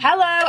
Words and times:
Hello 0.00 0.48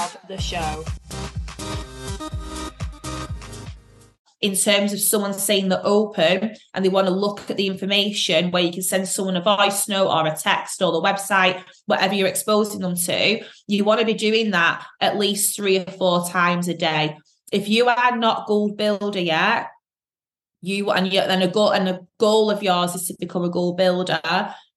of 0.01 0.17
the 0.27 0.37
show. 0.37 0.83
in 4.41 4.55
terms 4.55 4.91
of 4.91 4.99
someone 4.99 5.33
saying 5.33 5.69
they're 5.69 5.81
open 5.83 6.55
and 6.73 6.83
they 6.83 6.89
want 6.89 7.07
to 7.07 7.13
look 7.13 7.49
at 7.49 7.57
the 7.57 7.67
information 7.67 8.49
where 8.49 8.63
you 8.63 8.71
can 8.71 8.81
send 8.81 9.07
someone 9.07 9.37
a 9.37 9.41
voice 9.41 9.87
note 9.87 10.09
or 10.09 10.25
a 10.25 10.35
text 10.35 10.81
or 10.81 10.91
the 10.91 11.01
website, 11.01 11.63
whatever 11.85 12.15
you're 12.15 12.27
exposing 12.27 12.81
them 12.81 12.95
to, 12.95 13.43
you 13.67 13.83
want 13.83 13.99
to 13.99 14.05
be 14.05 14.15
doing 14.15 14.51
that 14.51 14.83
at 14.99 15.17
least 15.17 15.55
three 15.55 15.77
or 15.77 15.91
four 15.91 16.27
times 16.27 16.67
a 16.67 16.73
day. 16.73 17.15
If 17.51 17.69
you 17.69 17.87
are 17.87 18.17
not 18.17 18.47
gold 18.47 18.77
builder 18.77 19.19
yet, 19.19 19.67
you 20.61 20.89
and 20.91 21.11
you 21.11 21.19
and 21.19 21.43
a 21.43 21.47
goal 21.47 21.71
and 21.71 21.89
a 21.89 21.99
goal 22.19 22.49
of 22.49 22.63
yours 22.63 22.95
is 22.95 23.07
to 23.07 23.15
become 23.19 23.43
a 23.43 23.49
goal 23.49 23.73
builder 23.73 24.21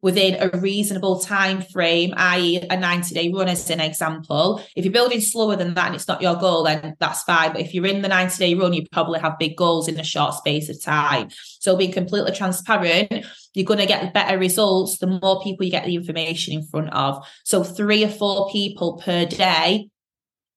within 0.04 0.36
a 0.38 0.58
reasonable 0.58 1.18
time 1.18 1.62
frame, 1.62 2.12
i.e., 2.14 2.58
a 2.68 2.76
90 2.76 3.14
day 3.14 3.32
run, 3.32 3.48
as 3.48 3.70
an 3.70 3.80
example. 3.80 4.62
If 4.77 4.84
you're 4.84 4.92
building 4.92 5.22
slower 5.22 5.56
than 5.56 5.72
that 5.72 5.86
and 5.86 5.94
it's 5.94 6.06
not 6.06 6.20
your 6.20 6.36
goal, 6.36 6.64
then 6.64 6.94
that's 7.00 7.22
fine. 7.22 7.52
But 7.52 7.62
if 7.62 7.72
you're 7.72 7.86
in 7.86 8.02
the 8.02 8.08
90 8.08 8.36
day 8.36 8.55
run, 8.55 8.75
you 8.75 8.84
probably 8.92 9.19
have 9.20 9.38
big 9.38 9.56
goals 9.56 9.88
in 9.88 9.98
a 9.98 10.05
short 10.05 10.34
space 10.34 10.69
of 10.69 10.82
time. 10.82 11.30
So 11.58 11.75
being 11.75 11.91
completely 11.91 12.32
transparent, 12.32 13.25
you're 13.55 13.64
going 13.64 13.80
to 13.80 13.86
get 13.86 14.12
better 14.12 14.36
results 14.36 14.98
the 14.98 15.06
more 15.06 15.42
people 15.42 15.64
you 15.64 15.70
get 15.70 15.86
the 15.86 15.94
information 15.94 16.52
in 16.52 16.66
front 16.66 16.92
of. 16.92 17.27
So 17.44 17.64
three 17.64 18.05
or 18.05 18.10
four 18.10 18.50
people 18.50 18.98
per 18.98 19.25
day 19.25 19.88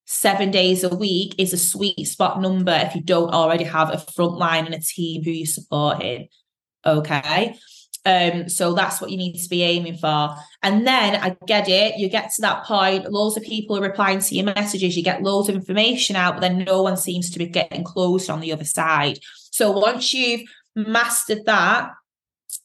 seven 0.04 0.52
days 0.52 0.84
a 0.84 0.94
week 0.94 1.36
is 1.38 1.54
a 1.54 1.58
sweet 1.58 2.06
spot 2.06 2.42
number 2.42 2.74
if 2.84 2.96
you 2.96 3.02
don't 3.02 3.34
already 3.34 3.64
have 3.64 3.94
a 3.94 3.98
front 3.98 4.34
line 4.34 4.66
and 4.66 4.76
a 4.76 4.80
team 4.80 5.24
who 5.24 5.32
you're 5.32 5.46
supporting. 5.46 6.28
Okay. 6.86 7.58
Um, 8.08 8.48
so 8.48 8.74
that's 8.74 9.02
what 9.02 9.12
you 9.12 9.18
need 9.18 9.38
to 9.38 9.50
be 9.50 9.64
aiming 9.64 9.98
for. 9.98 10.34
And 10.64 10.88
then 10.88 11.22
I 11.22 11.36
get 11.46 11.68
it, 11.68 11.98
you 11.98 12.08
get 12.08 12.32
to 12.36 12.42
that 12.42 12.64
point, 12.64 13.12
loads 13.12 13.36
of 13.36 13.44
people 13.44 13.78
are 13.78 13.82
replying 13.82 14.20
to 14.20 14.36
your 14.36 14.46
messages, 14.46 14.96
you 14.96 15.04
get 15.04 15.24
loads 15.24 15.50
of 15.50 15.56
information 15.56 16.16
out, 16.16 16.36
but 16.36 16.40
then 16.40 16.60
no 16.60 16.82
one 16.82 16.96
seems 16.96 17.30
to 17.32 17.38
be 17.38 17.48
getting 17.48 17.84
closed 17.84 18.30
on 18.30 18.40
the 18.40 18.54
other 18.54 18.64
side. 18.64 19.20
So 19.52 19.72
once 19.72 20.14
you've 20.14 20.44
mastered 20.74 21.44
that, 21.48 21.92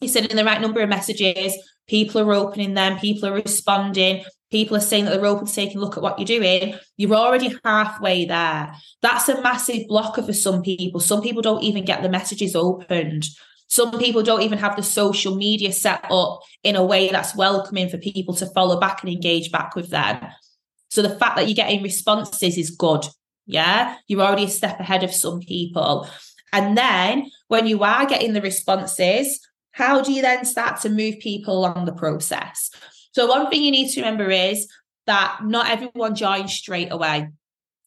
you're 0.00 0.12
sending 0.12 0.36
the 0.36 0.44
right 0.44 0.60
number 0.60 0.80
of 0.80 0.88
messages, 0.88 1.56
people 1.88 2.20
are 2.20 2.34
opening 2.34 2.74
them, 2.74 3.00
people 3.00 3.28
are 3.28 3.34
responding, 3.34 4.24
people 4.52 4.76
are 4.76 4.80
saying 4.80 5.06
that 5.06 5.10
they're 5.10 5.26
open 5.26 5.46
to 5.46 5.52
taking 5.52 5.78
a 5.78 5.80
look 5.80 5.96
at 5.96 6.04
what 6.04 6.20
you're 6.20 6.38
doing, 6.38 6.78
you're 6.96 7.14
already 7.14 7.58
halfway 7.64 8.26
there. 8.26 8.72
That's 9.00 9.28
a 9.28 9.42
massive 9.42 9.88
blocker 9.88 10.22
for 10.22 10.32
some 10.32 10.62
people. 10.62 11.00
Some 11.00 11.20
people 11.20 11.42
don't 11.42 11.64
even 11.64 11.84
get 11.84 12.00
the 12.00 12.08
messages 12.08 12.54
opened. 12.54 13.26
Some 13.72 13.98
people 13.98 14.22
don't 14.22 14.42
even 14.42 14.58
have 14.58 14.76
the 14.76 14.82
social 14.82 15.34
media 15.34 15.72
set 15.72 16.04
up 16.10 16.42
in 16.62 16.76
a 16.76 16.84
way 16.84 17.08
that's 17.08 17.34
welcoming 17.34 17.88
for 17.88 17.96
people 17.96 18.34
to 18.34 18.44
follow 18.48 18.78
back 18.78 19.02
and 19.02 19.10
engage 19.10 19.50
back 19.50 19.74
with 19.74 19.88
them. 19.88 20.26
So 20.90 21.00
the 21.00 21.16
fact 21.16 21.36
that 21.36 21.48
you're 21.48 21.54
getting 21.54 21.82
responses 21.82 22.58
is 22.58 22.68
good. 22.68 23.06
Yeah. 23.46 23.96
You're 24.08 24.20
already 24.20 24.44
a 24.44 24.48
step 24.48 24.78
ahead 24.78 25.02
of 25.04 25.14
some 25.14 25.40
people. 25.40 26.06
And 26.52 26.76
then 26.76 27.30
when 27.48 27.66
you 27.66 27.82
are 27.82 28.04
getting 28.04 28.34
the 28.34 28.42
responses, 28.42 29.40
how 29.70 30.02
do 30.02 30.12
you 30.12 30.20
then 30.20 30.44
start 30.44 30.82
to 30.82 30.90
move 30.90 31.20
people 31.20 31.56
along 31.56 31.86
the 31.86 31.94
process? 31.94 32.72
So, 33.12 33.26
one 33.26 33.48
thing 33.48 33.62
you 33.62 33.70
need 33.70 33.90
to 33.92 34.02
remember 34.02 34.30
is 34.30 34.68
that 35.06 35.38
not 35.44 35.70
everyone 35.70 36.14
joins 36.14 36.52
straight 36.52 36.92
away. 36.92 37.30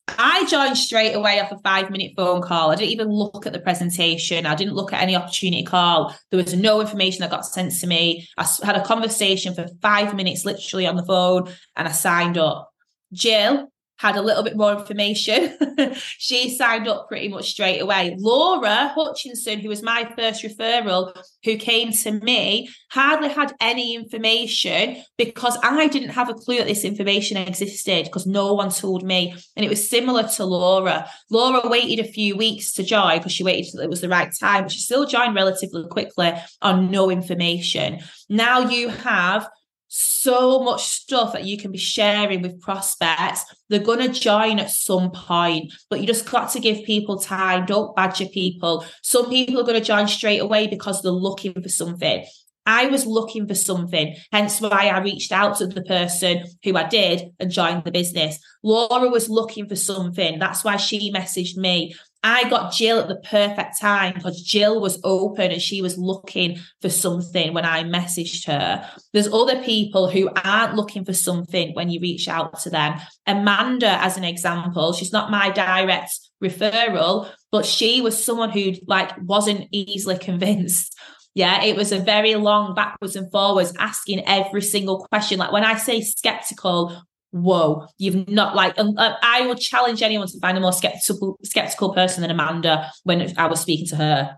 I 0.07 0.45
joined 0.45 0.77
straight 0.77 1.13
away 1.13 1.39
off 1.39 1.51
a 1.51 1.57
five 1.59 1.89
minute 1.89 2.13
phone 2.15 2.41
call. 2.41 2.71
I 2.71 2.75
didn't 2.75 2.91
even 2.91 3.09
look 3.09 3.45
at 3.45 3.53
the 3.53 3.59
presentation. 3.59 4.45
I 4.45 4.55
didn't 4.55 4.75
look 4.75 4.93
at 4.93 5.01
any 5.01 5.15
opportunity 5.15 5.63
call. 5.63 6.15
There 6.29 6.41
was 6.41 6.53
no 6.53 6.79
information 6.79 7.21
that 7.21 7.31
got 7.31 7.45
sent 7.45 7.73
to 7.79 7.87
me. 7.87 8.27
I 8.37 8.47
had 8.63 8.75
a 8.75 8.85
conversation 8.85 9.55
for 9.55 9.67
five 9.81 10.15
minutes, 10.15 10.45
literally 10.45 10.85
on 10.85 10.95
the 10.95 11.05
phone, 11.05 11.49
and 11.75 11.87
I 11.87 11.91
signed 11.91 12.37
up. 12.37 12.71
Jill, 13.13 13.71
had 13.97 14.15
a 14.15 14.21
little 14.21 14.43
bit 14.43 14.57
more 14.57 14.73
information. 14.73 15.57
she 16.17 16.55
signed 16.55 16.87
up 16.87 17.07
pretty 17.07 17.29
much 17.29 17.51
straight 17.51 17.79
away. 17.79 18.15
Laura 18.19 18.91
Hutchinson, 18.93 19.59
who 19.59 19.69
was 19.69 19.81
my 19.81 20.11
first 20.17 20.43
referral, 20.43 21.15
who 21.43 21.57
came 21.57 21.91
to 21.91 22.11
me, 22.11 22.69
hardly 22.91 23.29
had 23.29 23.53
any 23.61 23.95
information 23.95 25.03
because 25.17 25.57
I 25.63 25.87
didn't 25.87 26.09
have 26.09 26.29
a 26.29 26.33
clue 26.33 26.57
that 26.57 26.67
this 26.67 26.83
information 26.83 27.37
existed 27.37 28.05
because 28.05 28.25
no 28.25 28.53
one 28.53 28.69
told 28.69 29.03
me. 29.03 29.33
And 29.55 29.65
it 29.65 29.69
was 29.69 29.89
similar 29.89 30.23
to 30.23 30.45
Laura. 30.45 31.09
Laura 31.29 31.67
waited 31.67 32.03
a 32.03 32.07
few 32.07 32.35
weeks 32.35 32.73
to 32.73 32.83
join 32.83 33.19
because 33.19 33.31
she 33.31 33.43
waited 33.43 33.71
till 33.71 33.81
it 33.81 33.89
was 33.89 34.01
the 34.01 34.09
right 34.09 34.31
time, 34.39 34.63
but 34.63 34.71
she 34.71 34.79
still 34.79 35.05
joined 35.05 35.35
relatively 35.35 35.87
quickly 35.87 36.33
on 36.61 36.91
no 36.91 37.09
information. 37.09 37.99
Now 38.29 38.59
you 38.69 38.89
have 38.89 39.47
so 39.87 40.59
much 40.63 40.83
stuff 40.83 41.33
that 41.33 41.45
you 41.45 41.57
can 41.57 41.71
be 41.71 41.77
sharing 41.77 42.41
with 42.41 42.61
prospects. 42.61 43.45
They're 43.69 43.79
going 43.79 43.99
to 43.99 44.19
join 44.19 44.59
at 44.59 44.71
some 44.71 45.11
point, 45.11 45.71
but 45.89 46.01
you 46.01 46.07
just 46.07 46.29
got 46.29 46.51
to 46.51 46.59
give 46.59 46.85
people 46.85 47.19
time. 47.19 47.65
Don't 47.65 47.95
badger 47.95 48.25
people. 48.27 48.85
Some 49.01 49.29
people 49.29 49.59
are 49.59 49.65
going 49.65 49.79
to 49.79 49.85
join 49.85 50.07
straight 50.07 50.39
away 50.39 50.67
because 50.67 51.01
they're 51.01 51.11
looking 51.11 51.53
for 51.61 51.69
something. 51.69 52.25
I 52.65 52.87
was 52.87 53.05
looking 53.05 53.47
for 53.47 53.53
something, 53.53 54.15
hence 54.31 54.59
why 54.59 54.87
I 54.87 54.99
reached 54.99 55.31
out 55.31 55.57
to 55.57 55.67
the 55.67 55.83
person 55.83 56.45
who 56.63 56.75
I 56.75 56.87
did 56.87 57.29
and 57.39 57.51
joined 57.51 57.83
the 57.83 57.91
business. 57.91 58.39
Laura 58.63 59.07
was 59.07 59.29
looking 59.29 59.69
for 59.69 59.75
something. 59.75 60.39
That's 60.39 60.63
why 60.63 60.77
she 60.77 61.13
messaged 61.13 61.57
me. 61.57 61.95
I 62.27 62.49
got 62.49 62.73
Jill 62.73 62.99
at 62.99 63.07
the 63.07 63.17
perfect 63.17 63.79
time 63.79 64.15
because 64.15 64.41
Jill 64.41 64.81
was 64.81 64.99
open 65.03 65.51
and 65.51 65.61
she 65.61 65.83
was 65.83 65.95
looking 65.95 66.57
for 66.81 66.89
something 66.89 67.53
when 67.53 67.65
I 67.65 67.83
messaged 67.83 68.47
her. 68.47 68.89
There's 69.13 69.31
other 69.31 69.61
people 69.61 70.09
who 70.09 70.31
aren't 70.43 70.73
looking 70.73 71.05
for 71.05 71.13
something 71.13 71.75
when 71.75 71.91
you 71.91 71.99
reach 71.99 72.27
out 72.27 72.57
to 72.61 72.71
them. 72.71 72.99
Amanda, 73.27 74.01
as 74.03 74.17
an 74.17 74.23
example, 74.23 74.91
she's 74.93 75.13
not 75.13 75.29
my 75.29 75.51
direct 75.51 76.19
referral, 76.43 77.29
but 77.51 77.63
she 77.63 78.01
was 78.01 78.21
someone 78.21 78.49
who 78.49 78.73
like 78.87 79.11
wasn't 79.21 79.67
easily 79.71 80.17
convinced. 80.17 80.97
Yeah, 81.35 81.63
it 81.63 81.75
was 81.75 81.91
a 81.91 81.99
very 81.99 82.33
long 82.33 82.73
backwards 82.73 83.15
and 83.15 83.29
forwards 83.29 83.71
asking 83.77 84.25
every 84.25 84.63
single 84.63 85.05
question. 85.11 85.37
Like 85.37 85.51
when 85.51 85.63
I 85.63 85.77
say 85.77 86.01
skeptical, 86.01 87.03
whoa, 87.35 87.85
you've 87.97 88.29
not 88.29 88.55
like, 88.55 88.77
um, 88.79 88.97
uh, 88.97 89.13
I 89.21 89.45
would 89.45 89.59
challenge 89.59 90.01
anyone 90.01 90.27
to 90.27 90.39
find 90.39 90.57
a 90.57 90.61
more 90.61 90.71
skeptical, 90.71 91.37
skeptical 91.43 91.93
person 91.93 92.21
than 92.21 92.31
Amanda 92.31 92.91
when 93.03 93.33
I 93.37 93.47
was 93.47 93.59
speaking 93.59 93.87
to 93.87 93.97
her. 93.97 94.37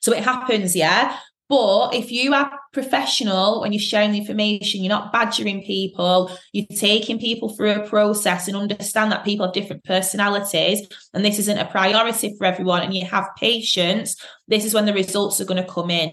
So 0.00 0.12
it 0.12 0.24
happens, 0.24 0.74
yeah. 0.74 1.18
But 1.48 1.94
if 1.94 2.10
you 2.10 2.32
are 2.34 2.50
professional 2.72 3.60
when 3.60 3.72
you're 3.72 3.80
sharing 3.80 4.12
the 4.12 4.18
information, 4.18 4.82
you're 4.82 4.88
not 4.88 5.12
badgering 5.12 5.62
people, 5.62 6.36
you're 6.52 6.66
taking 6.74 7.20
people 7.20 7.50
through 7.50 7.72
a 7.72 7.86
process 7.86 8.48
and 8.48 8.56
understand 8.56 9.12
that 9.12 9.24
people 9.24 9.46
have 9.46 9.54
different 9.54 9.84
personalities 9.84 10.88
and 11.14 11.24
this 11.24 11.38
isn't 11.38 11.58
a 11.58 11.66
priority 11.66 12.34
for 12.36 12.46
everyone 12.46 12.82
and 12.82 12.94
you 12.94 13.04
have 13.04 13.28
patience, 13.38 14.16
this 14.48 14.64
is 14.64 14.74
when 14.74 14.86
the 14.86 14.94
results 14.94 15.40
are 15.40 15.44
going 15.44 15.62
to 15.62 15.70
come 15.70 15.90
in. 15.90 16.10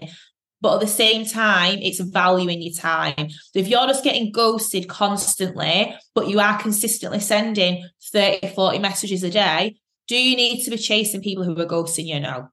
But 0.60 0.74
at 0.74 0.80
the 0.80 0.86
same 0.86 1.26
time, 1.26 1.78
it's 1.82 2.00
valuing 2.00 2.62
your 2.62 2.72
time. 2.72 3.28
So 3.28 3.58
if 3.58 3.68
you're 3.68 3.86
just 3.86 4.04
getting 4.04 4.32
ghosted 4.32 4.88
constantly, 4.88 5.94
but 6.14 6.28
you 6.28 6.40
are 6.40 6.58
consistently 6.58 7.20
sending 7.20 7.86
30, 8.12 8.48
40 8.48 8.78
messages 8.78 9.22
a 9.22 9.30
day, 9.30 9.76
do 10.08 10.16
you 10.16 10.36
need 10.36 10.64
to 10.64 10.70
be 10.70 10.78
chasing 10.78 11.20
people 11.20 11.44
who 11.44 11.58
are 11.58 11.66
ghosting 11.66 12.06
you? 12.06 12.20
No. 12.20 12.48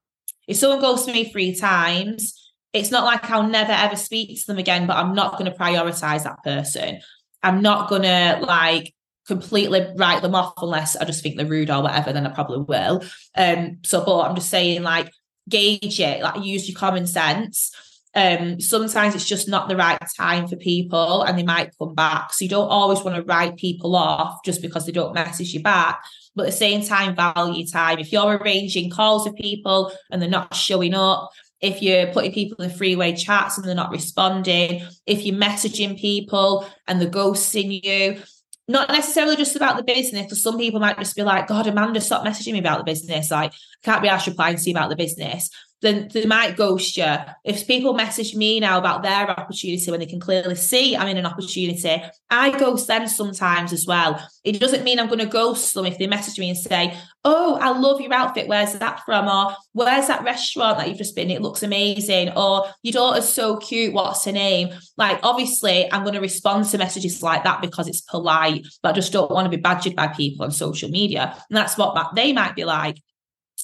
If 0.46 0.56
someone 0.56 0.80
ghosts 0.80 1.06
me 1.06 1.30
three 1.30 1.54
times, 1.54 2.38
it's 2.72 2.90
not 2.90 3.04
like 3.04 3.30
I'll 3.30 3.48
never 3.48 3.72
ever 3.72 3.96
speak 3.96 4.40
to 4.40 4.46
them 4.46 4.58
again, 4.58 4.86
but 4.86 4.96
I'm 4.96 5.14
not 5.14 5.38
going 5.38 5.50
to 5.50 5.56
prioritize 5.56 6.24
that 6.24 6.42
person. 6.42 7.00
I'm 7.42 7.62
not 7.62 7.88
going 7.88 8.02
to 8.02 8.40
like 8.42 8.94
completely 9.26 9.86
write 9.96 10.22
them 10.22 10.34
off 10.34 10.54
unless 10.60 10.96
I 10.96 11.04
just 11.04 11.22
think 11.22 11.36
they're 11.36 11.46
rude 11.46 11.70
or 11.70 11.82
whatever, 11.82 12.12
then 12.12 12.26
I 12.26 12.30
probably 12.30 12.60
will. 12.60 13.04
Um, 13.36 13.78
so, 13.84 14.04
but 14.04 14.20
I'm 14.20 14.34
just 14.34 14.50
saying, 14.50 14.82
like, 14.82 15.10
gauge 15.48 16.00
it, 16.00 16.22
like, 16.22 16.44
use 16.44 16.68
your 16.68 16.78
common 16.78 17.06
sense 17.06 17.72
um, 18.14 18.60
sometimes 18.60 19.14
it's 19.14 19.28
just 19.28 19.48
not 19.48 19.68
the 19.68 19.76
right 19.76 19.98
time 20.16 20.46
for 20.46 20.56
people 20.56 21.22
and 21.22 21.38
they 21.38 21.42
might 21.42 21.76
come 21.78 21.94
back. 21.94 22.32
So 22.32 22.44
you 22.44 22.48
don't 22.48 22.68
always 22.68 23.02
want 23.02 23.16
to 23.16 23.22
write 23.22 23.56
people 23.56 23.96
off 23.96 24.44
just 24.44 24.60
because 24.60 24.84
they 24.84 24.92
don't 24.92 25.14
message 25.14 25.54
you 25.54 25.62
back. 25.62 26.02
But 26.34 26.44
at 26.44 26.52
the 26.52 26.56
same 26.56 26.82
time, 26.82 27.14
value 27.14 27.66
time. 27.66 27.98
If 27.98 28.12
you're 28.12 28.36
arranging 28.36 28.90
calls 28.90 29.24
with 29.26 29.36
people 29.36 29.92
and 30.10 30.20
they're 30.20 30.28
not 30.28 30.54
showing 30.54 30.94
up, 30.94 31.30
if 31.60 31.80
you're 31.80 32.08
putting 32.08 32.32
people 32.32 32.64
in 32.64 32.70
three-way 32.70 33.14
chats 33.14 33.56
and 33.56 33.66
they're 33.66 33.74
not 33.74 33.92
responding, 33.92 34.82
if 35.06 35.24
you're 35.24 35.36
messaging 35.36 35.98
people 35.98 36.66
and 36.88 37.00
they're 37.00 37.08
ghosting 37.08 37.82
you, 37.84 38.20
not 38.68 38.88
necessarily 38.88 39.36
just 39.36 39.56
about 39.56 39.76
the 39.76 39.82
business, 39.82 40.22
because 40.22 40.42
some 40.42 40.58
people 40.58 40.80
might 40.80 40.98
just 40.98 41.16
be 41.16 41.22
like, 41.22 41.46
God, 41.46 41.66
Amanda, 41.66 42.00
stop 42.00 42.24
messaging 42.24 42.52
me 42.52 42.58
about 42.58 42.78
the 42.78 42.84
business. 42.84 43.30
Like, 43.30 43.52
I 43.52 43.56
can't 43.84 44.02
be 44.02 44.08
asked 44.08 44.26
replying 44.26 44.56
to 44.56 44.62
you 44.62 44.72
about 44.72 44.90
the 44.90 44.96
business. 44.96 45.50
Then 45.82 46.08
they 46.12 46.24
might 46.24 46.56
ghost 46.56 46.96
you. 46.96 47.16
If 47.44 47.66
people 47.66 47.92
message 47.92 48.36
me 48.36 48.60
now 48.60 48.78
about 48.78 49.02
their 49.02 49.28
opportunity 49.28 49.90
when 49.90 49.98
they 49.98 50.06
can 50.06 50.20
clearly 50.20 50.54
see 50.54 50.96
I'm 50.96 51.08
in 51.08 51.18
an 51.18 51.26
opportunity, 51.26 52.02
I 52.30 52.56
ghost 52.56 52.86
them 52.86 53.08
sometimes 53.08 53.72
as 53.72 53.84
well. 53.84 54.24
It 54.44 54.60
doesn't 54.60 54.84
mean 54.84 55.00
I'm 55.00 55.08
going 55.08 55.18
to 55.18 55.26
ghost 55.26 55.74
them 55.74 55.84
if 55.84 55.98
they 55.98 56.06
message 56.06 56.38
me 56.38 56.48
and 56.48 56.58
say, 56.58 56.96
Oh, 57.24 57.58
I 57.60 57.70
love 57.70 58.00
your 58.00 58.12
outfit. 58.12 58.48
Where's 58.48 58.72
that 58.74 59.02
from? 59.04 59.28
Or 59.28 59.56
where's 59.72 60.06
that 60.06 60.24
restaurant 60.24 60.78
that 60.78 60.88
you've 60.88 60.98
just 60.98 61.16
been? 61.16 61.30
It 61.30 61.42
looks 61.42 61.62
amazing. 61.62 62.30
Or 62.36 62.66
your 62.82 62.92
daughter's 62.92 63.28
so 63.28 63.56
cute. 63.56 63.92
What's 63.92 64.24
her 64.24 64.32
name? 64.32 64.70
Like, 64.96 65.20
obviously, 65.22 65.92
I'm 65.92 66.02
going 66.02 66.14
to 66.14 66.20
respond 66.20 66.66
to 66.66 66.78
messages 66.78 67.22
like 67.22 67.44
that 67.44 67.60
because 67.60 67.88
it's 67.88 68.00
polite, 68.00 68.66
but 68.82 68.90
I 68.90 68.92
just 68.92 69.12
don't 69.12 69.30
want 69.30 69.46
to 69.46 69.56
be 69.56 69.60
badgered 69.60 69.96
by 69.96 70.08
people 70.08 70.44
on 70.44 70.52
social 70.52 70.90
media. 70.90 71.36
And 71.50 71.56
that's 71.56 71.76
what 71.76 72.14
they 72.14 72.32
might 72.32 72.56
be 72.56 72.64
like. 72.64 72.98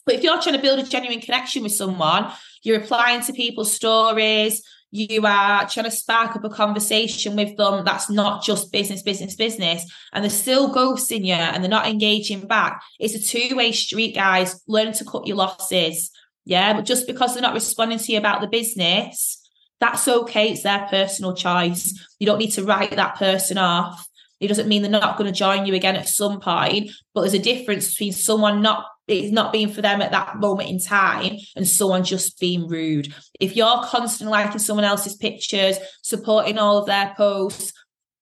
But 0.08 0.14
if 0.14 0.24
you're 0.24 0.40
trying 0.40 0.56
to 0.56 0.62
build 0.62 0.78
a 0.78 0.84
genuine 0.84 1.20
connection 1.20 1.62
with 1.62 1.74
someone, 1.74 2.32
you're 2.62 2.80
replying 2.80 3.20
to 3.24 3.32
people's 3.34 3.74
stories, 3.74 4.62
you 4.90 5.26
are 5.26 5.68
trying 5.68 5.84
to 5.84 5.90
spark 5.90 6.34
up 6.34 6.44
a 6.44 6.48
conversation 6.48 7.36
with 7.36 7.58
them 7.58 7.84
that's 7.84 8.08
not 8.08 8.42
just 8.42 8.72
business, 8.72 9.02
business, 9.02 9.34
business, 9.34 9.84
and 10.14 10.24
they're 10.24 10.30
still 10.30 10.72
ghosting 10.72 11.26
you 11.26 11.34
and 11.34 11.62
they're 11.62 11.68
not 11.68 11.86
engaging 11.86 12.46
back. 12.46 12.80
It's 12.98 13.14
a 13.16 13.22
two 13.22 13.54
way 13.54 13.70
street, 13.70 14.14
guys. 14.14 14.62
Learn 14.66 14.94
to 14.94 15.04
cut 15.04 15.26
your 15.26 15.36
losses. 15.36 16.10
Yeah. 16.46 16.72
But 16.72 16.86
just 16.86 17.06
because 17.06 17.34
they're 17.34 17.42
not 17.42 17.52
responding 17.52 17.98
to 17.98 18.12
you 18.12 18.16
about 18.16 18.40
the 18.40 18.46
business, 18.46 19.46
that's 19.78 20.08
okay. 20.08 20.52
It's 20.52 20.62
their 20.62 20.86
personal 20.88 21.34
choice. 21.34 22.02
You 22.18 22.24
don't 22.24 22.38
need 22.38 22.52
to 22.52 22.64
write 22.64 22.92
that 22.92 23.16
person 23.16 23.58
off. 23.58 24.08
It 24.40 24.48
doesn't 24.48 24.68
mean 24.68 24.80
they're 24.80 24.90
not 24.90 25.18
going 25.18 25.30
to 25.30 25.38
join 25.38 25.66
you 25.66 25.74
again 25.74 25.96
at 25.96 26.08
some 26.08 26.40
point, 26.40 26.92
but 27.12 27.20
there's 27.20 27.34
a 27.34 27.38
difference 27.38 27.90
between 27.90 28.12
someone 28.12 28.62
not 28.62 28.86
it's 29.08 29.32
not 29.32 29.52
being 29.52 29.70
for 29.70 29.80
them 29.80 30.02
at 30.02 30.12
that 30.12 30.36
moment 30.36 30.68
in 30.68 30.78
time 30.78 31.36
and 31.56 31.66
someone 31.66 32.04
just 32.04 32.38
being 32.38 32.68
rude. 32.68 33.12
If 33.40 33.56
you're 33.56 33.82
constantly 33.84 34.32
liking 34.32 34.58
someone 34.58 34.84
else's 34.84 35.16
pictures, 35.16 35.78
supporting 36.02 36.58
all 36.58 36.78
of 36.78 36.86
their 36.86 37.14
posts, 37.16 37.72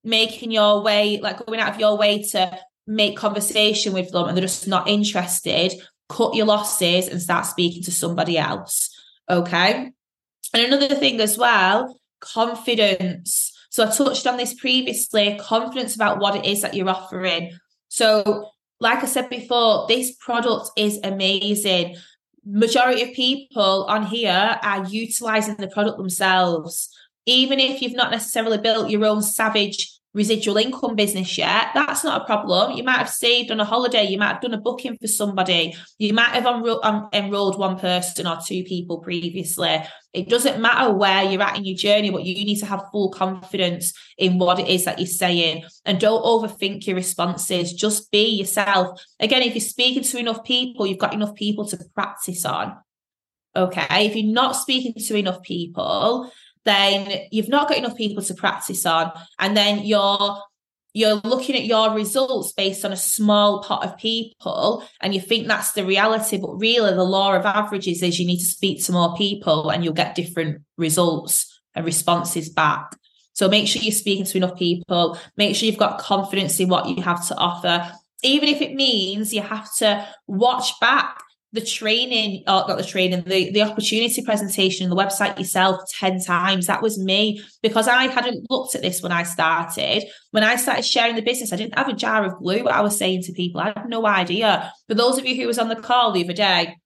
making 0.05 0.53
your 0.53 0.83
way, 0.83 1.19
like 1.21 1.44
going 1.44 1.59
out 1.59 1.75
of 1.75 1.81
your 1.81 1.99
way 1.99 2.23
to 2.23 2.59
make 2.87 3.17
conversation 3.17 3.93
with 3.93 4.12
them 4.12 4.29
and 4.29 4.37
they're 4.37 4.43
just 4.43 4.69
not 4.69 4.88
interested, 4.88 5.73
cut 6.09 6.35
your 6.35 6.47
losses 6.47 7.09
and 7.09 7.21
start 7.21 7.47
speaking 7.47 7.83
to 7.83 7.91
somebody 7.91 8.38
else. 8.38 8.91
Okay. 9.29 9.91
And 10.55 10.62
another 10.62 10.94
thing 10.94 11.21
as 11.21 11.37
well, 11.37 11.99
confidence. 12.21 13.53
So 13.71 13.85
I 13.85 13.91
touched 13.91 14.27
on 14.27 14.37
this 14.37 14.55
previously 14.55 15.37
confidence 15.41 15.97
about 15.97 16.21
what 16.21 16.37
it 16.37 16.44
is 16.47 16.62
that 16.62 16.75
you're 16.75 16.88
offering. 16.88 17.59
So 17.88 18.50
like 18.81 19.02
I 19.02 19.06
said 19.06 19.31
before, 19.31 19.87
this 19.88 20.14
product 20.17 20.70
is 20.76 21.00
amazing. 21.02 21.96
Majority 22.44 23.02
of 23.02 23.12
people 23.12 23.84
on 23.84 24.06
here 24.06 24.58
are 24.62 24.84
utilizing 24.87 25.56
the 25.56 25.69
product 25.69 25.99
themselves. 25.99 26.90
Even 27.25 27.58
if 27.58 27.82
you've 27.82 27.96
not 27.96 28.11
necessarily 28.11 28.58
built 28.58 28.90
your 28.90 29.05
own 29.05 29.23
savage 29.23 29.95
residual 30.16 30.56
income 30.56 30.96
business 30.96 31.36
yet, 31.36 31.68
that's 31.74 32.02
not 32.02 32.22
a 32.22 32.24
problem. 32.24 32.72
You 32.72 32.82
might 32.82 32.96
have 32.96 33.10
saved 33.10 33.50
on 33.50 33.60
a 33.60 33.66
holiday, 33.66 34.04
you 34.04 34.16
might 34.16 34.32
have 34.32 34.40
done 34.40 34.54
a 34.54 34.58
booking 34.58 34.96
for 34.96 35.06
somebody, 35.06 35.76
you 35.98 36.14
might 36.14 36.30
have 36.30 36.44
enro- 36.44 36.80
um, 36.82 37.08
enrolled 37.12 37.58
one 37.58 37.78
person 37.78 38.26
or 38.26 38.38
two 38.44 38.64
people 38.64 38.98
previously. 38.98 39.82
It 40.14 40.30
doesn't 40.30 40.62
matter 40.62 40.94
where 40.94 41.22
you're 41.24 41.42
at 41.42 41.58
in 41.58 41.66
your 41.66 41.76
journey, 41.76 42.08
but 42.10 42.24
you 42.24 42.34
need 42.46 42.60
to 42.60 42.66
have 42.66 42.88
full 42.90 43.10
confidence 43.10 43.92
in 44.16 44.38
what 44.38 44.58
it 44.58 44.68
is 44.68 44.86
that 44.86 44.98
you're 44.98 45.06
saying 45.06 45.64
and 45.84 46.00
don't 46.00 46.24
overthink 46.24 46.86
your 46.86 46.96
responses. 46.96 47.74
Just 47.74 48.10
be 48.10 48.38
yourself. 48.38 48.98
Again, 49.20 49.42
if 49.42 49.54
you're 49.54 49.60
speaking 49.60 50.02
to 50.02 50.18
enough 50.18 50.42
people, 50.44 50.86
you've 50.86 50.96
got 50.96 51.12
enough 51.12 51.34
people 51.34 51.66
to 51.68 51.78
practice 51.94 52.46
on. 52.46 52.74
Okay. 53.54 54.06
If 54.06 54.16
you're 54.16 54.32
not 54.32 54.56
speaking 54.56 54.94
to 54.94 55.16
enough 55.16 55.42
people, 55.42 56.30
then 56.66 57.26
you've 57.30 57.48
not 57.48 57.68
got 57.68 57.78
enough 57.78 57.96
people 57.96 58.22
to 58.22 58.34
practice 58.34 58.84
on 58.84 59.12
and 59.38 59.56
then 59.56 59.84
you're 59.84 60.38
you're 60.92 61.20
looking 61.24 61.54
at 61.54 61.66
your 61.66 61.94
results 61.94 62.52
based 62.52 62.82
on 62.82 62.92
a 62.92 62.96
small 62.96 63.62
pot 63.62 63.84
of 63.84 63.98
people 63.98 64.82
and 65.02 65.14
you 65.14 65.20
think 65.20 65.46
that's 65.46 65.72
the 65.72 65.84
reality 65.84 66.38
but 66.38 66.58
really 66.58 66.94
the 66.94 67.04
law 67.04 67.34
of 67.34 67.44
averages 67.44 68.02
is 68.02 68.18
you 68.18 68.26
need 68.26 68.38
to 68.38 68.44
speak 68.44 68.82
to 68.82 68.92
more 68.92 69.14
people 69.14 69.68
and 69.70 69.84
you'll 69.84 69.92
get 69.92 70.14
different 70.14 70.62
results 70.78 71.56
and 71.76 71.84
responses 71.84 72.48
back. 72.48 72.96
So 73.34 73.48
make 73.48 73.68
sure 73.68 73.82
you're 73.82 73.92
speaking 73.92 74.24
to 74.24 74.38
enough 74.38 74.58
people. 74.58 75.18
Make 75.36 75.54
sure 75.54 75.66
you've 75.66 75.78
got 75.78 75.98
confidence 75.98 76.58
in 76.58 76.68
what 76.68 76.88
you 76.88 77.02
have 77.02 77.28
to 77.28 77.36
offer. 77.36 77.92
Even 78.22 78.48
if 78.48 78.62
it 78.62 78.74
means 78.74 79.32
you 79.32 79.42
have 79.42 79.68
to 79.76 80.08
watch 80.26 80.72
back 80.80 81.20
the 81.56 81.64
training, 81.64 82.44
or 82.47 82.64
uh, 82.64 82.67
not 82.69 82.79
the 82.79 82.85
training, 82.85 83.23
the, 83.25 83.50
the 83.50 83.62
opportunity 83.62 84.23
presentation, 84.23 84.88
the 84.88 84.94
website 84.94 85.38
yourself 85.38 85.81
10 85.99 86.23
times. 86.23 86.67
That 86.67 86.82
was 86.82 86.99
me 86.99 87.43
because 87.62 87.88
I 87.88 88.05
hadn't 88.05 88.49
looked 88.49 88.75
at 88.75 88.82
this 88.82 89.03
when 89.03 89.11
I 89.11 89.25
started. 89.25 90.05
When 90.31 90.44
I 90.44 90.56
started 90.56 90.85
sharing 90.85 91.17
the 91.17 91.23
business, 91.23 91.53
I 91.53 91.56
didn't 91.56 91.79
have 91.79 91.88
a 91.88 91.94
jar 91.94 92.25
of 92.25 92.38
glue 92.38 92.62
what 92.62 92.75
I 92.75 92.82
was 92.82 92.97
saying 92.97 93.23
to 93.25 93.32
people. 93.32 93.61
I 93.61 93.73
had 93.75 93.88
no 93.88 94.06
idea. 94.06 94.73
For 94.87 94.94
those 94.94 95.19
of 95.19 95.26
you 95.26 95.35
who 95.35 95.47
was 95.47 95.58
on 95.58 95.69
the 95.69 95.76
call 95.76 96.12
the 96.12 96.23
other 96.23 96.32
day 96.32 96.76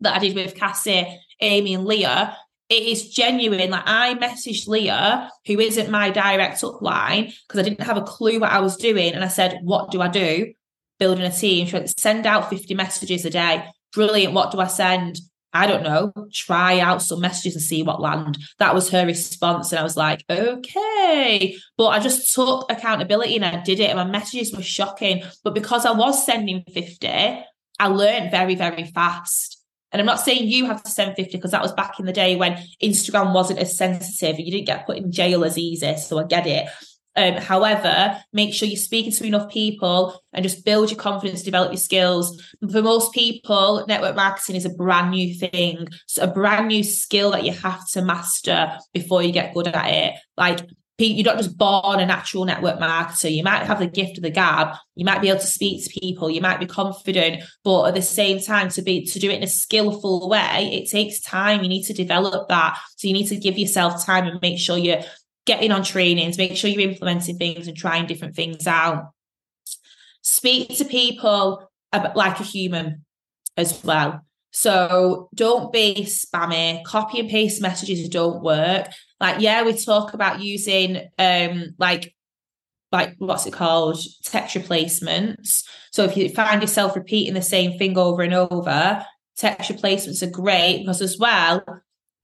that 0.00 0.14
I 0.14 0.18
did 0.20 0.36
with 0.36 0.54
Cassie, 0.54 1.20
Amy, 1.40 1.74
and 1.74 1.84
Leah, 1.84 2.36
it 2.68 2.82
is 2.82 3.10
genuine. 3.10 3.70
Like 3.70 3.84
I 3.86 4.14
messaged 4.14 4.68
Leah, 4.68 5.30
who 5.46 5.58
isn't 5.58 5.90
my 5.90 6.10
direct 6.10 6.62
upline, 6.62 7.34
because 7.46 7.60
I 7.60 7.68
didn't 7.68 7.82
have 7.82 7.96
a 7.96 8.02
clue 8.02 8.40
what 8.40 8.52
I 8.52 8.60
was 8.60 8.76
doing. 8.76 9.14
And 9.14 9.24
I 9.24 9.28
said, 9.28 9.58
What 9.62 9.90
do 9.90 10.00
I 10.00 10.08
do? 10.08 10.52
Building 10.98 11.24
a 11.24 11.30
team. 11.30 11.68
Went, 11.72 11.98
send 11.98 12.24
out 12.26 12.48
50 12.48 12.74
messages 12.74 13.24
a 13.24 13.30
day 13.30 13.64
brilliant. 13.92 14.34
What 14.34 14.50
do 14.50 14.60
I 14.60 14.66
send? 14.66 15.20
I 15.52 15.66
don't 15.66 15.84
know, 15.84 16.12
try 16.34 16.80
out 16.80 17.00
some 17.00 17.20
messages 17.20 17.54
and 17.54 17.62
see 17.62 17.82
what 17.82 18.00
land. 18.00 18.36
That 18.58 18.74
was 18.74 18.90
her 18.90 19.06
response. 19.06 19.72
And 19.72 19.78
I 19.78 19.82
was 19.82 19.96
like, 19.96 20.22
okay. 20.28 21.56
But 21.78 21.86
I 21.86 21.98
just 21.98 22.34
took 22.34 22.70
accountability 22.70 23.36
and 23.36 23.44
I 23.44 23.62
did 23.62 23.80
it. 23.80 23.88
And 23.88 23.96
my 23.96 24.04
messages 24.04 24.54
were 24.54 24.62
shocking. 24.62 25.22
But 25.44 25.54
because 25.54 25.86
I 25.86 25.92
was 25.92 26.26
sending 26.26 26.62
50, 26.74 27.08
I 27.08 27.86
learned 27.86 28.30
very, 28.30 28.54
very 28.54 28.84
fast. 28.84 29.62
And 29.92 30.00
I'm 30.00 30.06
not 30.06 30.20
saying 30.20 30.46
you 30.46 30.66
have 30.66 30.82
to 30.82 30.90
send 30.90 31.16
50 31.16 31.38
because 31.38 31.52
that 31.52 31.62
was 31.62 31.72
back 31.72 31.98
in 31.98 32.04
the 32.04 32.12
day 32.12 32.36
when 32.36 32.62
Instagram 32.82 33.32
wasn't 33.32 33.60
as 33.60 33.78
sensitive. 33.78 34.36
And 34.36 34.44
you 34.44 34.52
didn't 34.52 34.66
get 34.66 34.84
put 34.84 34.98
in 34.98 35.10
jail 35.10 35.42
as 35.42 35.56
easy. 35.56 35.96
So 35.96 36.18
I 36.18 36.24
get 36.24 36.46
it. 36.46 36.68
Um, 37.16 37.34
however, 37.34 38.22
make 38.32 38.52
sure 38.52 38.68
you're 38.68 38.76
speaking 38.76 39.12
to 39.12 39.24
enough 39.24 39.50
people 39.50 40.20
and 40.32 40.42
just 40.42 40.64
build 40.64 40.90
your 40.90 41.00
confidence, 41.00 41.42
develop 41.42 41.72
your 41.72 41.78
skills. 41.78 42.40
For 42.70 42.82
most 42.82 43.12
people, 43.12 43.84
network 43.88 44.16
marketing 44.16 44.56
is 44.56 44.66
a 44.66 44.70
brand 44.70 45.10
new 45.10 45.34
thing, 45.34 45.88
so 46.06 46.24
a 46.24 46.26
brand 46.26 46.68
new 46.68 46.84
skill 46.84 47.30
that 47.30 47.44
you 47.44 47.52
have 47.52 47.88
to 47.90 48.02
master 48.02 48.78
before 48.92 49.22
you 49.22 49.32
get 49.32 49.54
good 49.54 49.68
at 49.68 49.86
it. 49.86 50.14
Like 50.36 50.60
you're 50.98 51.24
not 51.24 51.36
just 51.36 51.58
born 51.58 52.00
a 52.00 52.06
natural 52.06 52.46
network 52.46 52.78
marketer. 52.78 53.34
You 53.34 53.42
might 53.42 53.66
have 53.66 53.78
the 53.78 53.86
gift 53.86 54.16
of 54.16 54.22
the 54.22 54.30
gab. 54.30 54.76
You 54.94 55.04
might 55.04 55.20
be 55.20 55.28
able 55.28 55.40
to 55.40 55.46
speak 55.46 55.84
to 55.84 56.00
people. 56.00 56.30
You 56.30 56.40
might 56.40 56.58
be 56.58 56.66
confident, 56.66 57.44
but 57.64 57.86
at 57.88 57.94
the 57.94 58.02
same 58.02 58.40
time, 58.40 58.70
to 58.70 58.82
be 58.82 59.04
to 59.04 59.18
do 59.18 59.30
it 59.30 59.36
in 59.36 59.42
a 59.42 59.48
skillful 59.48 60.28
way, 60.28 60.70
it 60.72 60.90
takes 60.90 61.20
time. 61.20 61.62
You 61.62 61.68
need 61.68 61.84
to 61.84 61.92
develop 61.92 62.48
that. 62.48 62.78
So 62.96 63.08
you 63.08 63.14
need 63.14 63.28
to 63.28 63.36
give 63.36 63.58
yourself 63.58 64.06
time 64.06 64.26
and 64.26 64.40
make 64.40 64.58
sure 64.58 64.78
you're 64.78 65.02
getting 65.46 65.72
on 65.72 65.82
trainings, 65.82 66.36
make 66.36 66.56
sure 66.56 66.68
you're 66.68 66.90
implementing 66.90 67.38
things 67.38 67.68
and 67.68 67.76
trying 67.76 68.06
different 68.06 68.36
things 68.36 68.66
out. 68.66 69.12
Speak 70.22 70.76
to 70.76 70.84
people 70.84 71.70
like 72.14 72.40
a 72.40 72.42
human 72.42 73.04
as 73.56 73.82
well. 73.82 74.20
So 74.50 75.28
don't 75.34 75.72
be 75.72 76.06
spammy. 76.06 76.82
Copy 76.84 77.20
and 77.20 77.28
paste 77.28 77.62
messages 77.62 78.08
don't 78.08 78.42
work. 78.42 78.88
Like, 79.20 79.40
yeah, 79.40 79.62
we 79.62 79.74
talk 79.74 80.14
about 80.14 80.40
using 80.40 81.08
um 81.18 81.74
like 81.78 82.14
like 82.92 83.14
what's 83.18 83.46
it 83.46 83.52
called? 83.52 83.98
Text 84.24 84.54
replacements. 84.54 85.68
So 85.92 86.04
if 86.04 86.16
you 86.16 86.28
find 86.30 86.62
yourself 86.62 86.96
repeating 86.96 87.34
the 87.34 87.42
same 87.42 87.78
thing 87.78 87.98
over 87.98 88.22
and 88.22 88.34
over, 88.34 89.04
text 89.36 89.70
replacements 89.70 90.22
are 90.22 90.30
great 90.30 90.78
because 90.78 91.02
as 91.02 91.18
well, 91.18 91.62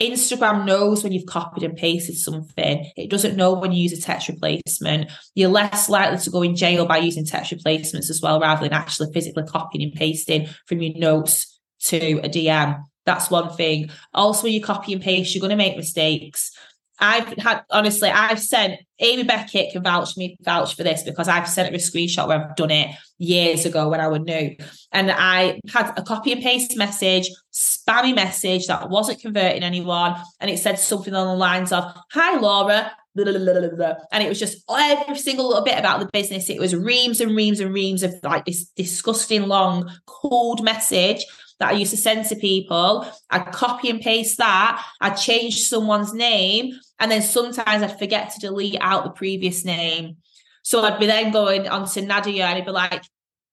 Instagram 0.03 0.67
knows 0.67 1.03
when 1.03 1.13
you've 1.13 1.27
copied 1.27 1.63
and 1.63 1.77
pasted 1.77 2.17
something. 2.17 2.91
It 2.97 3.11
doesn't 3.11 3.37
know 3.37 3.55
when 3.55 3.73
you 3.73 3.83
use 3.83 3.93
a 3.93 4.01
text 4.01 4.29
replacement. 4.29 5.11
You're 5.35 5.49
less 5.49 5.89
likely 5.89 6.19
to 6.19 6.31
go 6.31 6.43
in 6.43 6.57
jail 6.57 6.85
by 6.87 6.99
using 6.99 7.25
text 7.25 7.53
replacements 7.53 8.11
as 8.11 8.21
well, 8.21 8.41
rather 8.41 8.65
than 8.65 8.73
actually 8.73 9.13
physically 9.13 9.45
copying 9.45 9.85
and 9.85 9.93
pasting 9.93 10.49
from 10.67 10.83
your 10.83 10.99
notes 10.99 11.61
to 11.85 12.19
a 12.19 12.29
DM. 12.29 12.83
That's 13.07 13.31
one 13.31 13.55
thing. 13.55 13.91
Also, 14.13 14.45
when 14.45 14.53
you 14.53 14.63
copy 14.63 14.93
and 14.93 15.03
paste, 15.03 15.35
you're 15.35 15.41
going 15.41 15.51
to 15.51 15.57
make 15.57 15.77
mistakes. 15.77 16.57
I've 16.99 17.27
had 17.39 17.63
honestly, 17.71 18.11
I've 18.11 18.41
sent 18.41 18.81
Amy 19.01 19.25
Beckett 19.25 19.73
can 19.73 19.83
vouch 19.83 20.17
me 20.17 20.37
vouch 20.43 20.77
for 20.77 20.83
this 20.83 21.03
because 21.03 21.27
I've 21.27 21.49
sent 21.49 21.69
her 21.69 21.75
a 21.75 21.79
screenshot 21.79 22.29
where 22.29 22.45
I've 22.45 22.57
done 22.57 22.71
it 22.71 22.95
years 23.19 23.65
ago 23.65 23.89
when 23.89 24.01
I 24.01 24.09
was 24.09 24.21
new, 24.21 24.57
and 24.93 25.11
I 25.11 25.61
had 25.69 25.93
a 25.97 26.03
copy 26.03 26.33
and 26.33 26.43
paste 26.43 26.77
message, 26.77 27.29
spammy 27.53 28.15
message 28.15 28.67
that 28.67 28.91
wasn't 28.91 29.21
converting 29.21 29.63
anyone, 29.63 30.15
and 30.41 30.51
it 30.51 30.59
said 30.59 30.79
something 30.79 31.13
along 31.13 31.29
the 31.29 31.35
lines 31.35 31.73
of, 31.73 31.85
"Hi 32.13 32.39
Laura, 32.39 32.93
and 33.15 34.23
it 34.23 34.29
was 34.29 34.39
just 34.39 34.65
every 34.71 35.19
single 35.19 35.49
little 35.49 35.65
bit 35.65 35.79
about 35.79 36.01
the 36.01 36.09
business. 36.13 36.49
It 36.49 36.61
was 36.61 36.75
reams 36.75 37.21
and 37.21 37.37
reams 37.37 37.61
and 37.61 37.73
reams 37.73 38.03
of 38.03 38.15
like 38.23 38.47
this 38.47 38.65
disgusting 38.77 39.49
long, 39.49 39.91
cold 40.07 40.63
message 40.63 41.25
that 41.63 41.73
I 41.73 41.77
used 41.77 41.93
to 41.93 41.97
send 41.97 42.27
to 42.27 42.37
people. 42.37 43.07
I'd 43.31 43.53
copy 43.53 43.89
and 43.89 44.01
paste 44.01 44.39
that. 44.39 44.85
I'd 45.01 45.17
change 45.17 45.63
someone's 45.63 46.13
name. 46.13 46.73
And 46.99 47.11
then 47.11 47.23
sometimes 47.23 47.83
I'd 47.83 47.99
forget 47.99 48.33
to 48.33 48.41
delete 48.41 48.79
out 48.81 49.05
the 49.05 49.11
previous 49.11 49.65
name. 49.65 50.17
So 50.65 50.83
I'd 50.83 50.99
be 50.99 51.07
then 51.07 51.33
going 51.33 51.69
on 51.69 51.89
to 51.91 52.03
Nadia 52.03 52.47
and 52.47 52.59
it'd 52.59 52.67
be 52.67 52.73
like, 52.73 53.03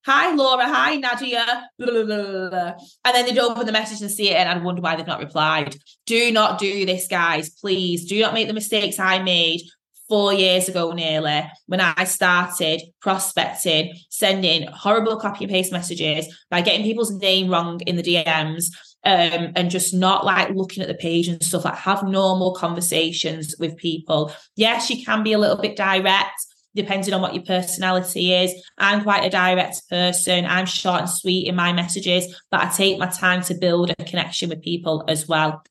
hi 0.05 0.33
Laura, 0.33 0.65
hi 0.65 0.95
Nadia, 0.95 1.69
blah, 1.77 2.03
blah, 2.03 2.49
blah, 2.49 2.73
and 3.05 3.15
then 3.15 3.25
they'd 3.25 3.37
open 3.37 3.65
the 3.65 3.71
message 3.71 4.01
and 4.01 4.09
see 4.09 4.29
it, 4.29 4.37
and 4.37 4.47
I'd 4.47 4.63
wonder 4.63 4.81
why 4.81 4.95
they've 4.95 5.05
not 5.05 5.19
replied. 5.19 5.75
Do 6.05 6.31
not 6.31 6.57
do 6.57 6.85
this, 6.85 7.07
guys. 7.07 7.49
Please 7.49 8.05
do 8.05 8.19
not 8.21 8.33
make 8.33 8.47
the 8.47 8.53
mistakes 8.53 8.97
I 8.97 9.21
made 9.21 9.61
four 10.09 10.33
years 10.33 10.67
ago 10.67 10.91
nearly 10.91 11.43
when 11.67 11.79
I 11.79 12.03
started 12.03 12.81
prospecting, 12.99 13.93
sending 14.09 14.67
horrible 14.67 15.17
copy 15.17 15.45
and 15.45 15.53
paste 15.53 15.71
messages 15.71 16.27
by 16.49 16.61
getting 16.61 16.83
people's 16.83 17.11
name 17.11 17.49
wrong 17.49 17.79
in 17.81 17.95
the 17.95 18.03
DMs. 18.03 18.65
Um, 19.05 19.53
and 19.55 19.71
just 19.71 19.93
not 19.93 20.25
like 20.25 20.49
looking 20.49 20.83
at 20.83 20.89
the 20.89 20.93
page 20.93 21.29
and 21.29 21.41
stuff 21.41 21.63
like 21.63 21.75
have 21.75 22.03
normal 22.03 22.53
conversations 22.53 23.55
with 23.57 23.77
people. 23.77 24.33
Yes, 24.57 24.89
you 24.89 25.05
can 25.05 25.23
be 25.23 25.31
a 25.31 25.37
little 25.37 25.55
bit 25.55 25.77
direct, 25.77 26.35
depending 26.75 27.13
on 27.13 27.21
what 27.21 27.33
your 27.33 27.45
personality 27.45 28.33
is. 28.33 28.53
I'm 28.77 29.03
quite 29.03 29.23
a 29.23 29.29
direct 29.29 29.89
person. 29.89 30.45
I'm 30.45 30.65
short 30.65 30.99
and 30.99 31.09
sweet 31.09 31.47
in 31.47 31.55
my 31.55 31.71
messages, 31.71 32.41
but 32.51 32.59
I 32.59 32.69
take 32.69 32.99
my 32.99 33.07
time 33.07 33.41
to 33.43 33.53
build 33.53 33.91
a 33.91 34.03
connection 34.03 34.49
with 34.49 34.61
people 34.61 35.05
as 35.07 35.29
well. 35.29 35.63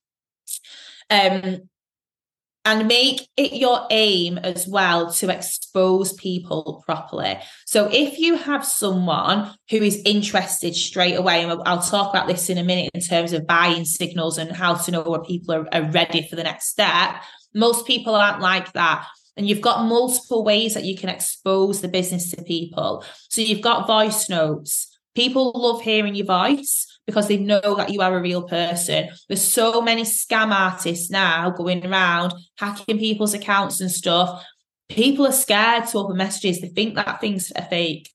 Um, 1.11 1.69
and 2.69 2.87
make 2.87 3.27
it 3.39 3.55
your 3.55 3.87
aim 3.91 4.37
as 4.37 4.69
well 4.69 5.11
to 5.11 5.31
expose 5.31 6.13
people 6.13 6.83
properly. 6.85 7.39
So 7.65 7.89
if 7.91 8.19
you 8.19 8.37
have 8.37 8.63
someone 8.63 9.55
who 9.71 9.79
is 9.79 10.03
interested 10.05 10.75
straight 10.75 11.15
away, 11.15 11.43
and 11.43 11.63
I'll 11.65 11.81
talk 11.81 12.11
about 12.11 12.27
this 12.27 12.51
in 12.51 12.59
a 12.59 12.63
minute 12.63 12.91
in 12.93 13.01
terms 13.01 13.33
of 13.33 13.47
buying 13.47 13.87
signals 13.87 14.37
and 14.37 14.53
how 14.53 14.75
to 14.75 14.91
know 14.91 15.01
where 15.01 15.23
people 15.23 15.55
are, 15.55 15.75
are 15.75 15.91
ready 15.91 16.29
for 16.29 16.37
the 16.37 16.43
next 16.43 16.69
step. 16.69 17.23
Most 17.55 17.87
people 17.87 18.15
aren't 18.15 18.43
like 18.43 18.71
that. 18.75 19.07
And 19.39 19.49
you've 19.49 19.63
got 19.63 19.87
multiple 19.87 20.45
ways 20.45 20.75
that 20.75 20.85
you 20.85 20.95
can 20.97 21.09
expose 21.09 21.81
the 21.81 21.89
business 21.89 22.33
to 22.33 22.43
people. 22.43 23.03
So 23.31 23.41
you've 23.41 23.63
got 23.63 23.87
voice 23.87 24.29
notes. 24.29 24.95
People 25.15 25.53
love 25.55 25.81
hearing 25.81 26.15
your 26.15 26.27
voice 26.27 26.98
because 27.09 27.27
they 27.27 27.39
know 27.39 27.75
that 27.75 27.89
you 27.89 28.03
are 28.03 28.15
a 28.15 28.21
real 28.21 28.43
person. 28.43 29.09
There's 29.29 29.43
so 29.43 29.81
many 29.81 30.03
scam 30.03 30.53
artists 30.53 31.11
now 31.11 31.49
going 31.49 31.87
around 31.87 32.35
hacking 32.59 32.99
people's 32.99 33.33
accounts 33.33 33.81
and 33.81 33.91
stuff. 33.91 34.45
People 34.91 35.27
are 35.27 35.33
scared 35.33 35.87
to 35.87 35.99
open 36.01 36.19
messages. 36.19 36.61
They 36.61 36.69
think 36.69 36.97
that 36.97 37.19
things 37.19 37.51
are 37.57 37.65
fake. 37.65 38.11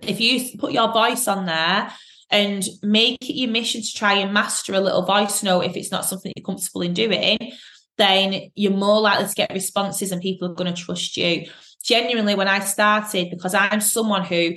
If 0.00 0.20
you 0.20 0.56
put 0.58 0.70
your 0.70 0.92
voice 0.92 1.26
on 1.26 1.46
there 1.46 1.92
and 2.30 2.64
make 2.84 3.18
it 3.28 3.34
your 3.34 3.50
mission 3.50 3.82
to 3.82 3.92
try 3.92 4.12
and 4.12 4.32
master 4.32 4.74
a 4.74 4.80
little 4.80 5.02
voice 5.02 5.42
note 5.42 5.64
if 5.64 5.76
it's 5.76 5.90
not 5.90 6.04
something 6.04 6.32
you're 6.36 6.46
comfortable 6.46 6.82
in 6.82 6.94
doing, 6.94 7.52
then 7.96 8.42
you're 8.54 8.70
more 8.70 9.00
likely 9.00 9.26
to 9.26 9.34
get 9.34 9.52
responses 9.52 10.12
and 10.12 10.22
people 10.22 10.48
are 10.48 10.54
going 10.54 10.72
to 10.72 10.82
trust 10.84 11.16
you. 11.16 11.46
Genuinely, 11.82 12.36
when 12.36 12.46
I 12.46 12.60
started, 12.60 13.30
because 13.30 13.54
I'm 13.54 13.80
someone 13.80 14.22
who 14.22 14.52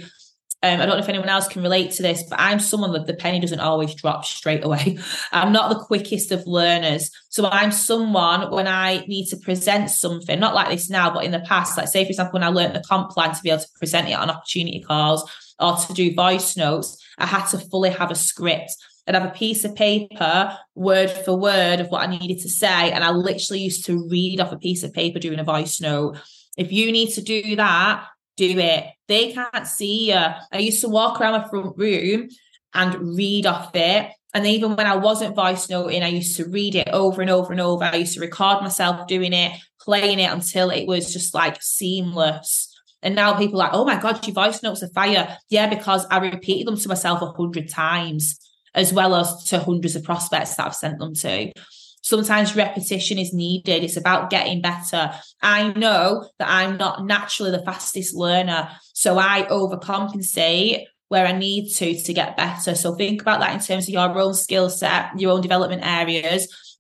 um, 0.63 0.79
I 0.79 0.85
don't 0.85 0.95
know 0.95 1.03
if 1.03 1.09
anyone 1.09 1.29
else 1.29 1.47
can 1.47 1.63
relate 1.63 1.91
to 1.93 2.03
this, 2.03 2.23
but 2.29 2.39
I'm 2.39 2.59
someone 2.59 2.93
that 2.93 3.07
the 3.07 3.15
penny 3.15 3.39
doesn't 3.39 3.59
always 3.59 3.95
drop 3.95 4.25
straight 4.25 4.63
away. 4.63 4.99
I'm 5.31 5.51
not 5.51 5.69
the 5.69 5.83
quickest 5.83 6.31
of 6.31 6.45
learners. 6.45 7.09
So 7.29 7.49
I'm 7.49 7.71
someone 7.71 8.51
when 8.51 8.67
I 8.67 9.03
need 9.07 9.27
to 9.29 9.37
present 9.37 9.89
something, 9.89 10.39
not 10.39 10.53
like 10.53 10.69
this 10.69 10.87
now, 10.87 11.11
but 11.11 11.25
in 11.25 11.31
the 11.31 11.39
past, 11.39 11.77
like 11.77 11.87
say, 11.87 12.03
for 12.03 12.09
example, 12.09 12.33
when 12.33 12.43
I 12.43 12.49
learned 12.49 12.75
the 12.75 12.83
comp 12.87 13.09
plan 13.09 13.33
to 13.33 13.41
be 13.41 13.49
able 13.49 13.63
to 13.63 13.67
present 13.79 14.07
it 14.07 14.13
on 14.13 14.29
opportunity 14.29 14.81
calls 14.81 15.27
or 15.59 15.77
to 15.77 15.93
do 15.93 16.13
voice 16.13 16.55
notes, 16.55 17.03
I 17.17 17.25
had 17.25 17.47
to 17.47 17.57
fully 17.57 17.89
have 17.89 18.11
a 18.11 18.15
script. 18.15 18.71
I'd 19.07 19.15
have 19.15 19.25
a 19.25 19.33
piece 19.33 19.65
of 19.65 19.73
paper, 19.73 20.55
word 20.75 21.09
for 21.09 21.35
word, 21.35 21.79
of 21.79 21.87
what 21.87 22.07
I 22.07 22.17
needed 22.17 22.39
to 22.41 22.49
say. 22.49 22.91
And 22.91 23.03
I 23.03 23.09
literally 23.09 23.61
used 23.61 23.85
to 23.87 24.07
read 24.09 24.39
off 24.39 24.51
a 24.51 24.59
piece 24.59 24.83
of 24.83 24.93
paper 24.93 25.17
doing 25.17 25.39
a 25.39 25.43
voice 25.43 25.81
note. 25.81 26.17
If 26.55 26.71
you 26.71 26.91
need 26.91 27.13
to 27.13 27.21
do 27.21 27.55
that, 27.55 28.05
do 28.37 28.57
it. 28.57 28.85
They 29.07 29.33
can't 29.33 29.67
see 29.67 30.11
you. 30.11 30.15
I 30.51 30.57
used 30.57 30.81
to 30.81 30.89
walk 30.89 31.19
around 31.19 31.41
my 31.41 31.47
front 31.47 31.77
room 31.77 32.29
and 32.73 33.15
read 33.15 33.45
off 33.45 33.75
it. 33.75 34.11
And 34.33 34.47
even 34.47 34.75
when 34.75 34.87
I 34.87 34.95
wasn't 34.95 35.35
voice 35.35 35.69
noting, 35.69 36.03
I 36.03 36.07
used 36.07 36.37
to 36.37 36.45
read 36.45 36.75
it 36.75 36.87
over 36.89 37.21
and 37.21 37.29
over 37.29 37.51
and 37.51 37.59
over. 37.59 37.83
I 37.83 37.95
used 37.95 38.13
to 38.13 38.21
record 38.21 38.61
myself 38.61 39.07
doing 39.07 39.33
it, 39.33 39.59
playing 39.81 40.19
it 40.19 40.31
until 40.31 40.69
it 40.69 40.87
was 40.87 41.11
just 41.11 41.33
like 41.33 41.61
seamless. 41.61 42.69
And 43.03 43.15
now 43.15 43.37
people 43.37 43.61
are 43.61 43.65
like, 43.65 43.73
oh 43.73 43.83
my 43.83 43.99
God, 43.99 44.25
your 44.25 44.33
voice 44.33 44.63
notes 44.63 44.83
are 44.83 44.89
fire. 44.89 45.37
Yeah, 45.49 45.67
because 45.67 46.05
I 46.09 46.19
repeated 46.19 46.67
them 46.67 46.77
to 46.77 46.87
myself 46.87 47.21
a 47.21 47.31
hundred 47.31 47.69
times 47.69 48.39
as 48.73 48.93
well 48.93 49.15
as 49.15 49.43
to 49.49 49.59
hundreds 49.59 49.95
of 49.95 50.03
prospects 50.03 50.55
that 50.55 50.65
I've 50.65 50.75
sent 50.75 50.99
them 50.99 51.13
to. 51.15 51.51
Sometimes 52.01 52.55
repetition 52.55 53.17
is 53.17 53.33
needed. 53.33 53.83
It's 53.83 53.97
about 53.97 54.29
getting 54.29 54.61
better. 54.61 55.11
I 55.41 55.71
know 55.73 56.27
that 56.39 56.49
I'm 56.49 56.77
not 56.77 57.05
naturally 57.05 57.51
the 57.51 57.63
fastest 57.63 58.15
learner, 58.15 58.69
so 58.93 59.17
I 59.17 59.43
overcompensate 59.43 60.85
where 61.09 61.27
I 61.27 61.33
need 61.33 61.69
to 61.73 62.01
to 62.01 62.13
get 62.13 62.37
better. 62.37 62.73
So 62.73 62.95
think 62.95 63.21
about 63.21 63.41
that 63.41 63.53
in 63.53 63.59
terms 63.59 63.87
of 63.87 63.93
your 63.93 64.17
own 64.17 64.33
skill 64.33 64.69
set, 64.69 65.19
your 65.19 65.33
own 65.33 65.41
development 65.41 65.85
areas. 65.85 66.47